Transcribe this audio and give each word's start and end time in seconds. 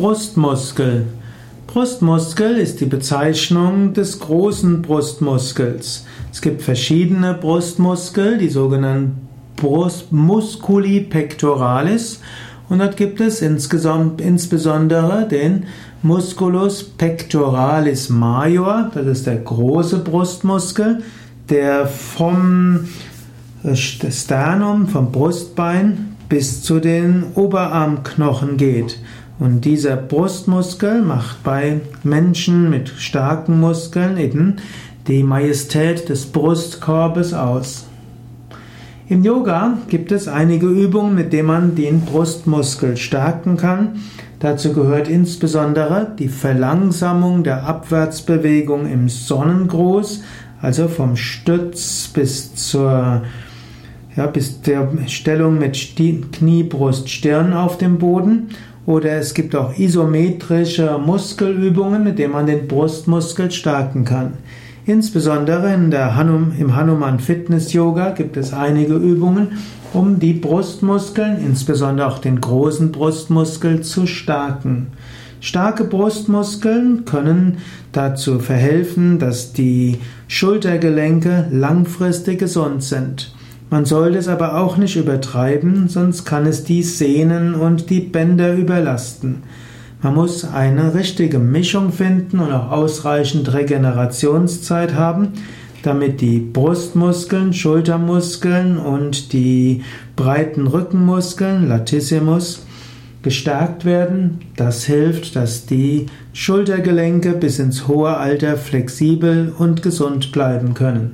Brustmuskel. 0.00 1.08
Brustmuskel 1.66 2.56
ist 2.56 2.80
die 2.80 2.86
Bezeichnung 2.86 3.92
des 3.92 4.18
großen 4.18 4.80
Brustmuskels. 4.80 6.06
Es 6.32 6.40
gibt 6.40 6.62
verschiedene 6.62 7.34
Brustmuskel, 7.34 8.38
die 8.38 8.48
sogenannten 8.48 9.28
Brust 9.56 10.10
Musculi 10.10 11.00
pectoralis 11.00 12.20
und 12.70 12.78
dort 12.78 12.96
gibt 12.96 13.20
es 13.20 13.42
insbesondere 13.42 15.28
den 15.28 15.66
Musculus 16.02 16.82
pectoralis 16.82 18.08
major, 18.08 18.90
das 18.94 19.06
ist 19.06 19.26
der 19.26 19.36
große 19.36 19.98
Brustmuskel, 19.98 21.02
der 21.50 21.86
vom 21.86 22.88
Sternum, 23.74 24.88
vom 24.88 25.12
Brustbein 25.12 26.16
bis 26.30 26.62
zu 26.62 26.80
den 26.80 27.24
Oberarmknochen 27.34 28.56
geht. 28.56 28.98
Und 29.40 29.64
dieser 29.64 29.96
Brustmuskel 29.96 31.00
macht 31.00 31.42
bei 31.42 31.80
Menschen 32.04 32.68
mit 32.68 32.90
starken 32.90 33.58
Muskeln 33.58 34.18
eben 34.18 34.56
die 35.08 35.22
Majestät 35.22 36.10
des 36.10 36.26
Brustkorbes 36.26 37.32
aus. 37.32 37.86
Im 39.08 39.24
Yoga 39.24 39.78
gibt 39.88 40.12
es 40.12 40.28
einige 40.28 40.66
Übungen, 40.66 41.14
mit 41.14 41.32
denen 41.32 41.48
man 41.48 41.74
den 41.74 42.02
Brustmuskel 42.02 42.98
stärken 42.98 43.56
kann. 43.56 44.00
Dazu 44.40 44.74
gehört 44.74 45.08
insbesondere 45.08 46.12
die 46.18 46.28
Verlangsamung 46.28 47.42
der 47.42 47.64
Abwärtsbewegung 47.64 48.86
im 48.92 49.08
Sonnengruß, 49.08 50.22
also 50.60 50.86
vom 50.86 51.16
Stütz 51.16 52.08
bis 52.12 52.54
zur 52.54 53.22
ja, 54.16 54.26
bis 54.26 54.60
der 54.60 54.88
Stellung 55.06 55.58
mit 55.58 55.96
Knie, 56.32 56.62
Brust, 56.64 57.08
Stirn 57.08 57.54
auf 57.54 57.78
dem 57.78 57.98
Boden 57.98 58.50
oder 58.90 59.12
es 59.12 59.34
gibt 59.34 59.54
auch 59.54 59.78
isometrische 59.78 60.98
Muskelübungen, 60.98 62.02
mit 62.02 62.18
denen 62.18 62.32
man 62.32 62.46
den 62.46 62.66
Brustmuskel 62.66 63.50
stärken 63.50 64.04
kann. 64.04 64.32
Insbesondere 64.84 65.72
in 65.72 65.92
der 65.92 66.16
Hanum, 66.16 66.52
im 66.58 66.74
Hanuman 66.74 67.20
Fitness 67.20 67.72
Yoga 67.72 68.10
gibt 68.10 68.36
es 68.36 68.52
einige 68.52 68.94
Übungen, 68.94 69.58
um 69.92 70.18
die 70.18 70.32
Brustmuskeln, 70.32 71.38
insbesondere 71.44 72.08
auch 72.08 72.18
den 72.18 72.40
großen 72.40 72.90
Brustmuskel, 72.90 73.82
zu 73.82 74.06
stärken. 74.06 74.88
Starke 75.40 75.84
Brustmuskeln 75.84 77.04
können 77.04 77.58
dazu 77.92 78.40
verhelfen, 78.40 79.18
dass 79.18 79.52
die 79.52 79.98
Schultergelenke 80.26 81.46
langfristig 81.50 82.40
gesund 82.40 82.82
sind. 82.82 83.32
Man 83.70 83.84
sollte 83.84 84.18
es 84.18 84.26
aber 84.26 84.58
auch 84.58 84.76
nicht 84.76 84.96
übertreiben, 84.96 85.88
sonst 85.88 86.24
kann 86.24 86.44
es 86.44 86.64
die 86.64 86.82
Sehnen 86.82 87.54
und 87.54 87.88
die 87.88 88.00
Bänder 88.00 88.52
überlasten. 88.54 89.44
Man 90.02 90.14
muss 90.14 90.44
eine 90.44 90.92
richtige 90.94 91.38
Mischung 91.38 91.92
finden 91.92 92.40
und 92.40 92.50
auch 92.50 92.72
ausreichend 92.72 93.52
Regenerationszeit 93.52 94.94
haben, 94.94 95.28
damit 95.84 96.20
die 96.20 96.40
Brustmuskeln, 96.40 97.52
Schultermuskeln 97.52 98.76
und 98.76 99.32
die 99.32 99.84
breiten 100.16 100.66
Rückenmuskeln, 100.66 101.68
Latissimus, 101.68 102.66
gestärkt 103.22 103.84
werden. 103.84 104.40
Das 104.56 104.84
hilft, 104.84 105.36
dass 105.36 105.66
die 105.66 106.06
Schultergelenke 106.32 107.34
bis 107.34 107.60
ins 107.60 107.86
hohe 107.86 108.16
Alter 108.16 108.56
flexibel 108.56 109.52
und 109.56 109.82
gesund 109.82 110.32
bleiben 110.32 110.74
können 110.74 111.12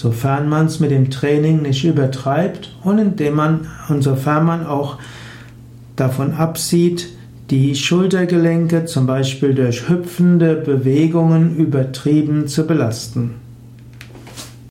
sofern 0.00 0.48
man 0.48 0.64
es 0.64 0.80
mit 0.80 0.92
dem 0.92 1.10
Training 1.10 1.60
nicht 1.60 1.84
übertreibt 1.84 2.74
und 2.82 2.98
indem 2.98 3.34
man 3.34 3.68
und 3.90 4.00
sofern 4.00 4.46
man 4.46 4.64
auch 4.66 4.96
davon 5.94 6.32
absieht, 6.32 7.10
die 7.50 7.74
Schultergelenke 7.74 8.86
zum 8.86 9.06
Beispiel 9.06 9.52
durch 9.52 9.90
hüpfende 9.90 10.54
Bewegungen 10.54 11.54
übertrieben 11.54 12.48
zu 12.48 12.66
belasten. 12.66 13.34